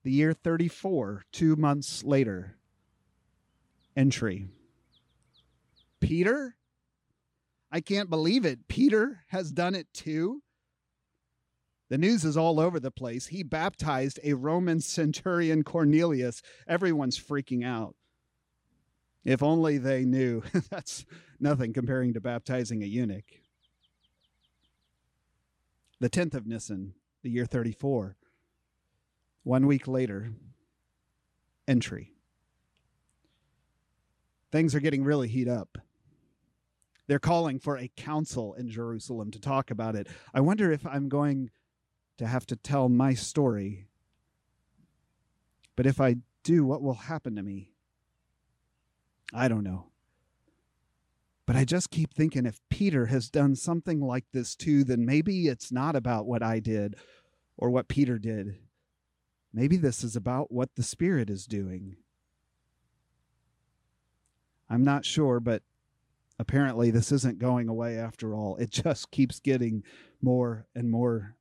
the 0.03 0.11
year 0.11 0.33
34, 0.33 1.25
two 1.31 1.55
months 1.55 2.03
later. 2.03 2.57
Entry 3.95 4.47
Peter? 5.99 6.55
I 7.71 7.81
can't 7.81 8.09
believe 8.09 8.45
it. 8.45 8.67
Peter 8.67 9.21
has 9.27 9.51
done 9.51 9.75
it 9.75 9.87
too. 9.93 10.41
The 11.89 11.97
news 11.97 12.25
is 12.25 12.35
all 12.35 12.59
over 12.59 12.79
the 12.79 12.91
place. 12.91 13.27
He 13.27 13.43
baptized 13.43 14.19
a 14.23 14.33
Roman 14.33 14.81
centurion 14.81 15.63
Cornelius. 15.63 16.41
Everyone's 16.67 17.19
freaking 17.19 17.63
out. 17.63 17.95
If 19.23 19.43
only 19.43 19.77
they 19.77 20.03
knew. 20.03 20.41
That's 20.69 21.05
nothing 21.39 21.73
comparing 21.73 22.13
to 22.13 22.21
baptizing 22.21 22.81
a 22.81 22.87
eunuch. 22.87 23.25
The 25.99 26.09
10th 26.09 26.33
of 26.33 26.47
Nisan, 26.47 26.93
the 27.23 27.29
year 27.29 27.45
34. 27.45 28.17
One 29.43 29.67
week 29.67 29.87
later, 29.87 30.31
entry. 31.67 32.13
Things 34.51 34.73
are 34.73 34.79
getting 34.79 35.03
really 35.03 35.27
heat 35.27 35.47
up. 35.47 35.77
They're 37.07 37.19
calling 37.19 37.59
for 37.59 37.77
a 37.77 37.91
council 37.95 38.55
in 38.55 38.69
Jerusalem 38.69 39.29
to 39.31 39.39
talk 39.39 39.69
about 39.69 39.95
it. 39.95 40.07
I 40.33 40.41
wonder 40.41 40.71
if 40.71 40.85
I'm 40.87 41.09
going 41.09 41.51
to 42.17 42.27
have 42.27 42.45
to 42.47 42.55
tell 42.55 42.89
my 42.89 43.13
story. 43.13 43.87
But 45.75 45.85
if 45.85 45.99
I 45.99 46.17
do, 46.43 46.65
what 46.65 46.81
will 46.81 46.93
happen 46.93 47.35
to 47.35 47.43
me? 47.43 47.71
I 49.33 49.47
don't 49.47 49.63
know. 49.63 49.87
But 51.45 51.55
I 51.55 51.65
just 51.65 51.91
keep 51.91 52.13
thinking 52.13 52.45
if 52.45 52.59
Peter 52.69 53.07
has 53.07 53.29
done 53.29 53.55
something 53.55 53.99
like 53.99 54.25
this 54.31 54.55
too, 54.55 54.83
then 54.83 55.05
maybe 55.05 55.47
it's 55.47 55.71
not 55.71 55.95
about 55.95 56.25
what 56.25 56.41
I 56.41 56.59
did 56.59 56.95
or 57.57 57.69
what 57.69 57.87
Peter 57.87 58.17
did. 58.17 58.57
maybe 59.53 59.77
this 59.77 60.03
is 60.03 60.15
about 60.15 60.51
what 60.51 60.75
the 60.75 60.83
Spirit 60.83 61.29
is 61.29 61.45
doing. 61.45 61.95
I'm 64.69 64.83
not 64.83 65.05
sure, 65.05 65.39
but 65.39 65.63
apparently 66.37 66.91
this 66.91 67.11
isn't 67.11 67.39
going 67.39 67.69
away 67.69 67.97
after 67.97 68.35
all. 68.35 68.57
It 68.57 68.69
just 68.69 69.11
keeps 69.11 69.39
getting 69.39 69.83
more 70.21 70.65
and 70.75 70.89
more 70.89 71.35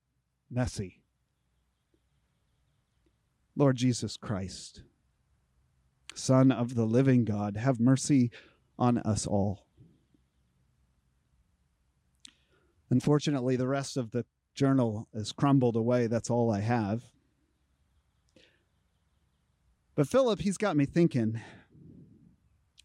messy. 0.54 1.00
Lord 3.56 3.76
Jesus 3.76 4.16
Christ, 4.16 4.82
Son 6.14 6.50
of 6.50 6.74
the 6.74 6.84
living 6.84 7.24
God, 7.24 7.56
have 7.56 7.78
mercy 7.80 8.30
on 8.78 8.98
us 8.98 9.26
all. 9.26 9.66
Unfortunately, 12.90 13.56
the 13.56 13.68
rest 13.68 13.96
of 13.96 14.10
the 14.10 14.24
journal 14.54 15.08
is 15.12 15.32
crumbled 15.32 15.76
away. 15.76 16.06
That's 16.06 16.30
all 16.30 16.52
I 16.52 16.60
have. 16.60 17.02
But 19.94 20.08
Philip, 20.08 20.40
he's 20.40 20.56
got 20.56 20.76
me 20.76 20.86
thinking. 20.86 21.40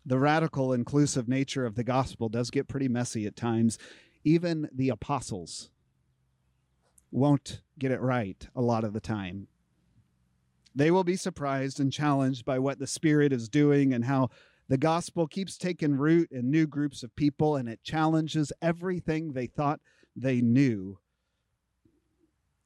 The 0.05 0.19
radical, 0.19 0.73
inclusive 0.73 1.27
nature 1.27 1.65
of 1.65 1.75
the 1.75 1.83
gospel 1.83 2.29
does 2.29 2.49
get 2.49 2.67
pretty 2.67 2.88
messy 2.88 3.25
at 3.25 3.35
times. 3.35 3.77
Even 4.23 4.69
the 4.73 4.89
apostles 4.89 5.69
won't 7.12 7.62
get 7.78 7.92
it 7.92 8.01
right 8.01 8.48
a 8.56 8.62
lot 8.62 8.84
of 8.84 8.94
the 8.94 9.00
time. 9.00 9.48
They 10.75 10.92
will 10.92 11.04
be 11.04 11.16
surprised 11.16 11.80
and 11.80 11.92
challenged 11.92 12.46
by 12.46 12.60
what 12.60 12.80
the 12.80 12.88
Spirit 12.88 13.34
is 13.34 13.50
doing 13.50 13.94
and 13.94 14.06
how 14.06 14.30
the 14.68 14.78
gospel 14.78 15.28
keeps 15.28 15.58
taking 15.58 15.98
root 15.98 16.32
in 16.32 16.51
new 16.51 16.68
groups 16.68 17.01
of 17.01 17.16
people 17.16 17.56
and 17.56 17.68
it 17.68 17.84
challenges 17.84 18.54
everything 18.62 19.34
they 19.34 19.48
thought 19.48 19.80
they 20.16 20.42
knew. 20.42 21.00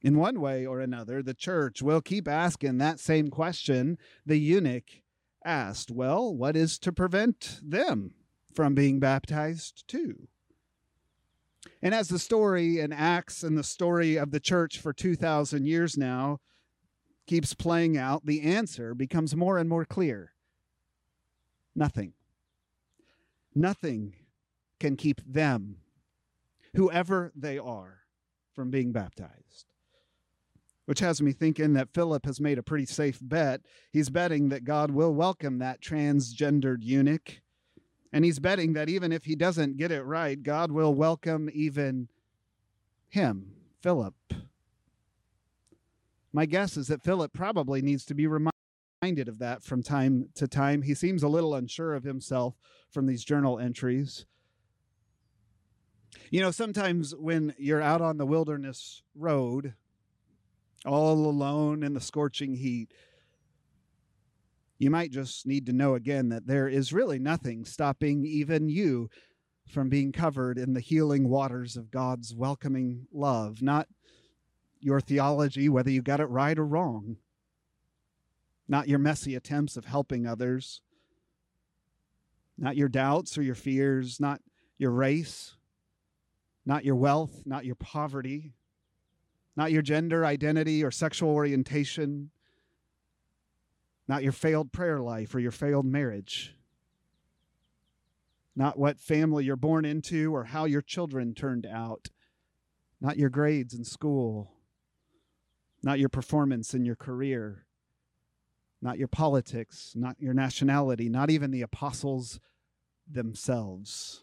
In 0.02 0.18
one 0.18 0.38
way 0.38 0.66
or 0.66 0.80
another, 0.80 1.22
the 1.22 1.32
church 1.32 1.80
will 1.80 2.02
keep 2.02 2.28
asking 2.28 2.76
that 2.76 3.00
same 3.00 3.30
question 3.30 3.96
the 4.26 4.36
eunuch 4.36 5.00
asked. 5.46 5.90
Well, 5.90 6.34
what 6.34 6.56
is 6.56 6.78
to 6.80 6.92
prevent 6.92 7.58
them 7.62 8.12
from 8.54 8.74
being 8.74 9.00
baptized 9.00 9.88
too? 9.88 10.28
And 11.82 11.94
as 11.94 12.08
the 12.08 12.18
story 12.18 12.80
in 12.80 12.92
Acts 12.92 13.42
and 13.42 13.56
the 13.56 13.64
story 13.64 14.16
of 14.16 14.30
the 14.30 14.40
church 14.40 14.78
for 14.78 14.92
2,000 14.92 15.66
years 15.66 15.96
now 15.96 16.38
keeps 17.26 17.54
playing 17.54 17.96
out, 17.96 18.26
the 18.26 18.42
answer 18.42 18.94
becomes 18.94 19.34
more 19.34 19.58
and 19.58 19.68
more 19.68 19.84
clear 19.84 20.32
nothing. 21.74 22.12
Nothing 23.54 24.14
can 24.80 24.96
keep 24.96 25.20
them, 25.24 25.78
whoever 26.74 27.32
they 27.34 27.58
are, 27.58 28.00
from 28.52 28.70
being 28.70 28.92
baptized. 28.92 29.66
Which 30.86 31.00
has 31.00 31.22
me 31.22 31.32
thinking 31.32 31.72
that 31.72 31.94
Philip 31.94 32.26
has 32.26 32.40
made 32.40 32.58
a 32.58 32.62
pretty 32.62 32.86
safe 32.86 33.18
bet. 33.22 33.62
He's 33.90 34.10
betting 34.10 34.50
that 34.50 34.64
God 34.64 34.90
will 34.90 35.14
welcome 35.14 35.58
that 35.58 35.80
transgendered 35.80 36.82
eunuch. 36.82 37.40
And 38.14 38.24
he's 38.24 38.38
betting 38.38 38.74
that 38.74 38.88
even 38.88 39.10
if 39.10 39.24
he 39.24 39.34
doesn't 39.34 39.76
get 39.76 39.90
it 39.90 40.04
right, 40.04 40.40
God 40.40 40.70
will 40.70 40.94
welcome 40.94 41.50
even 41.52 42.08
him, 43.08 43.54
Philip. 43.82 44.14
My 46.32 46.46
guess 46.46 46.76
is 46.76 46.86
that 46.86 47.02
Philip 47.02 47.32
probably 47.32 47.82
needs 47.82 48.04
to 48.04 48.14
be 48.14 48.28
reminded 48.28 49.26
of 49.26 49.40
that 49.40 49.64
from 49.64 49.82
time 49.82 50.28
to 50.36 50.46
time. 50.46 50.82
He 50.82 50.94
seems 50.94 51.24
a 51.24 51.28
little 51.28 51.56
unsure 51.56 51.92
of 51.92 52.04
himself 52.04 52.54
from 52.88 53.06
these 53.06 53.24
journal 53.24 53.58
entries. 53.58 54.26
You 56.30 56.40
know, 56.40 56.52
sometimes 56.52 57.16
when 57.16 57.52
you're 57.58 57.82
out 57.82 58.00
on 58.00 58.18
the 58.18 58.26
wilderness 58.26 59.02
road, 59.16 59.74
all 60.86 61.26
alone 61.26 61.82
in 61.82 61.94
the 61.94 62.00
scorching 62.00 62.54
heat, 62.54 62.92
you 64.78 64.90
might 64.90 65.12
just 65.12 65.46
need 65.46 65.66
to 65.66 65.72
know 65.72 65.94
again 65.94 66.28
that 66.30 66.46
there 66.46 66.68
is 66.68 66.92
really 66.92 67.18
nothing 67.18 67.64
stopping 67.64 68.24
even 68.26 68.68
you 68.68 69.08
from 69.68 69.88
being 69.88 70.12
covered 70.12 70.58
in 70.58 70.74
the 70.74 70.80
healing 70.80 71.28
waters 71.28 71.76
of 71.76 71.90
God's 71.90 72.34
welcoming 72.34 73.06
love. 73.12 73.62
Not 73.62 73.88
your 74.80 75.00
theology, 75.00 75.68
whether 75.68 75.90
you 75.90 76.02
got 76.02 76.20
it 76.20 76.26
right 76.26 76.58
or 76.58 76.66
wrong, 76.66 77.16
not 78.68 78.88
your 78.88 78.98
messy 78.98 79.34
attempts 79.34 79.76
of 79.76 79.86
helping 79.86 80.26
others, 80.26 80.82
not 82.58 82.76
your 82.76 82.88
doubts 82.88 83.38
or 83.38 83.42
your 83.42 83.54
fears, 83.54 84.20
not 84.20 84.40
your 84.76 84.90
race, 84.90 85.56
not 86.66 86.84
your 86.84 86.96
wealth, 86.96 87.42
not 87.46 87.64
your 87.64 87.74
poverty, 87.76 88.54
not 89.56 89.72
your 89.72 89.82
gender 89.82 90.26
identity 90.26 90.84
or 90.84 90.90
sexual 90.90 91.30
orientation, 91.30 92.30
not 94.06 94.22
your 94.22 94.32
failed 94.32 94.72
prayer 94.72 95.00
life 95.00 95.34
or 95.34 95.40
your 95.40 95.50
failed 95.50 95.86
marriage, 95.86 96.54
not 98.56 98.78
what 98.78 99.00
family 99.00 99.44
you're 99.44 99.56
born 99.56 99.84
into 99.84 100.34
or 100.34 100.44
how 100.44 100.64
your 100.64 100.82
children 100.82 101.34
turned 101.34 101.66
out, 101.66 102.08
not 103.00 103.16
your 103.16 103.30
grades 103.30 103.74
in 103.74 103.84
school, 103.84 104.52
not 105.82 105.98
your 105.98 106.08
performance 106.08 106.74
in 106.74 106.84
your 106.84 106.96
career, 106.96 107.66
not 108.80 108.98
your 108.98 109.08
politics, 109.08 109.92
not 109.96 110.16
your 110.20 110.34
nationality, 110.34 111.08
not 111.08 111.30
even 111.30 111.50
the 111.50 111.62
apostles 111.62 112.38
themselves. 113.10 114.22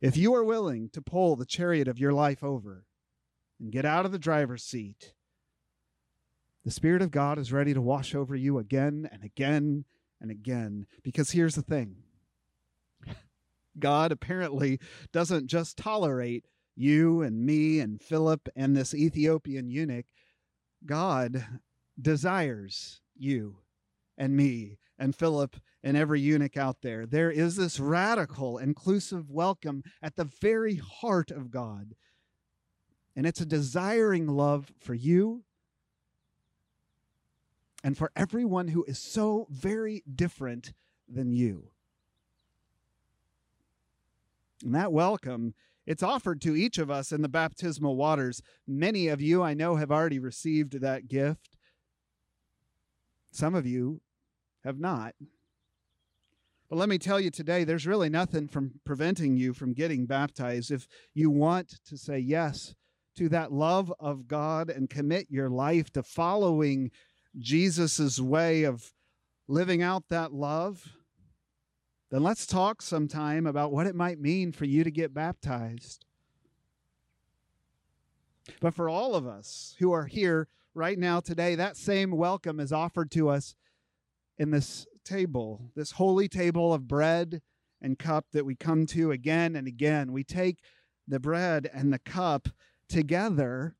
If 0.00 0.16
you 0.16 0.34
are 0.34 0.44
willing 0.44 0.90
to 0.90 1.00
pull 1.00 1.34
the 1.34 1.46
chariot 1.46 1.88
of 1.88 1.98
your 1.98 2.12
life 2.12 2.44
over 2.44 2.84
and 3.58 3.72
get 3.72 3.86
out 3.86 4.04
of 4.04 4.12
the 4.12 4.18
driver's 4.18 4.62
seat, 4.62 5.14
the 6.64 6.70
Spirit 6.70 7.02
of 7.02 7.10
God 7.10 7.38
is 7.38 7.52
ready 7.52 7.74
to 7.74 7.80
wash 7.80 8.14
over 8.14 8.34
you 8.34 8.58
again 8.58 9.08
and 9.12 9.22
again 9.22 9.84
and 10.20 10.30
again. 10.30 10.86
Because 11.02 11.30
here's 11.30 11.54
the 11.54 11.62
thing 11.62 11.96
God 13.78 14.12
apparently 14.12 14.80
doesn't 15.12 15.48
just 15.48 15.76
tolerate 15.76 16.46
you 16.74 17.22
and 17.22 17.44
me 17.44 17.80
and 17.80 18.00
Philip 18.00 18.48
and 18.56 18.74
this 18.74 18.94
Ethiopian 18.94 19.68
eunuch, 19.68 20.06
God 20.86 21.44
desires 22.00 23.00
you 23.14 23.58
and 24.16 24.34
me 24.36 24.78
and 24.98 25.14
Philip 25.14 25.56
and 25.82 25.96
every 25.96 26.20
eunuch 26.20 26.56
out 26.56 26.78
there. 26.82 27.04
There 27.04 27.30
is 27.30 27.56
this 27.56 27.78
radical, 27.78 28.58
inclusive 28.58 29.30
welcome 29.30 29.82
at 30.02 30.16
the 30.16 30.24
very 30.24 30.76
heart 30.76 31.30
of 31.30 31.50
God. 31.50 31.94
And 33.14 33.26
it's 33.26 33.40
a 33.40 33.46
desiring 33.46 34.26
love 34.26 34.72
for 34.80 34.94
you 34.94 35.44
and 37.84 37.96
for 37.96 38.10
everyone 38.16 38.68
who 38.68 38.82
is 38.84 38.98
so 38.98 39.46
very 39.50 40.02
different 40.12 40.72
than 41.06 41.32
you. 41.32 41.68
And 44.64 44.74
that 44.74 44.90
welcome 44.90 45.54
it's 45.86 46.02
offered 46.02 46.40
to 46.42 46.56
each 46.56 46.78
of 46.78 46.90
us 46.90 47.12
in 47.12 47.20
the 47.20 47.28
baptismal 47.28 47.96
waters. 47.96 48.40
Many 48.66 49.08
of 49.08 49.20
you, 49.20 49.42
I 49.42 49.52
know, 49.52 49.76
have 49.76 49.90
already 49.90 50.18
received 50.18 50.80
that 50.80 51.08
gift. 51.08 51.58
Some 53.30 53.54
of 53.54 53.66
you 53.66 54.00
have 54.64 54.78
not. 54.78 55.14
But 56.70 56.76
let 56.76 56.88
me 56.88 56.96
tell 56.96 57.20
you 57.20 57.30
today, 57.30 57.64
there's 57.64 57.86
really 57.86 58.08
nothing 58.08 58.48
from 58.48 58.80
preventing 58.86 59.36
you 59.36 59.52
from 59.52 59.74
getting 59.74 60.06
baptized. 60.06 60.70
If 60.70 60.88
you 61.12 61.30
want 61.30 61.80
to 61.84 61.98
say 61.98 62.18
yes 62.18 62.74
to 63.16 63.28
that 63.28 63.52
love 63.52 63.92
of 64.00 64.26
God 64.26 64.70
and 64.70 64.88
commit 64.88 65.26
your 65.30 65.50
life 65.50 65.90
to 65.92 66.02
following 66.02 66.90
Jesus' 67.38 68.20
way 68.20 68.64
of 68.64 68.92
living 69.48 69.82
out 69.82 70.04
that 70.08 70.32
love, 70.32 70.96
then 72.10 72.22
let's 72.22 72.46
talk 72.46 72.80
sometime 72.80 73.46
about 73.46 73.72
what 73.72 73.86
it 73.86 73.94
might 73.94 74.20
mean 74.20 74.52
for 74.52 74.64
you 74.64 74.84
to 74.84 74.90
get 74.90 75.12
baptized. 75.12 76.04
But 78.60 78.74
for 78.74 78.88
all 78.88 79.14
of 79.14 79.26
us 79.26 79.74
who 79.78 79.92
are 79.92 80.06
here 80.06 80.48
right 80.74 80.98
now 80.98 81.20
today, 81.20 81.54
that 81.54 81.76
same 81.76 82.12
welcome 82.12 82.60
is 82.60 82.72
offered 82.72 83.10
to 83.12 83.28
us 83.28 83.54
in 84.38 84.50
this 84.50 84.86
table, 85.04 85.70
this 85.74 85.92
holy 85.92 86.28
table 86.28 86.72
of 86.72 86.88
bread 86.88 87.42
and 87.80 87.98
cup 87.98 88.26
that 88.32 88.46
we 88.46 88.54
come 88.54 88.86
to 88.86 89.10
again 89.10 89.56
and 89.56 89.66
again. 89.66 90.12
We 90.12 90.24
take 90.24 90.58
the 91.06 91.20
bread 91.20 91.70
and 91.72 91.92
the 91.92 91.98
cup 91.98 92.48
together, 92.88 93.76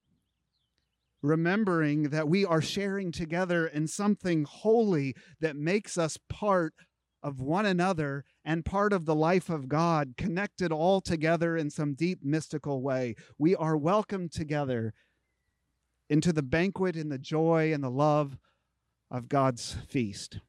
remembering 1.25 2.11
that 2.11 2.29
we 2.29 2.45
are 2.45 2.61
sharing 2.61 3.11
together 3.11 3.67
in 3.67 3.87
something 3.87 4.45
holy 4.45 5.15
that 5.41 5.57
makes 5.57 5.97
us 5.97 6.19
part 6.29 6.75
of 7.23 7.41
one 7.41 7.65
another 7.65 8.25
and 8.45 8.67
part 8.67 8.93
of 8.93 9.07
the 9.07 9.15
life 9.15 9.49
of 9.49 9.67
God, 9.67 10.15
connected 10.19 10.71
all 10.71 11.01
together 11.01 11.57
in 11.57 11.71
some 11.71 11.95
deep 11.95 12.19
mystical 12.23 12.83
way. 12.83 13.15
We 13.39 13.57
are 13.57 13.75
welcomed 13.75 14.33
together 14.33 14.93
into 16.11 16.31
the 16.31 16.43
banquet 16.43 16.95
and 16.95 17.11
the 17.11 17.19
joy 17.19 17.73
and 17.73 17.83
the 17.83 17.91
love 17.91 18.37
of 19.11 19.31
God's 19.31 19.79
feast. 19.89 20.41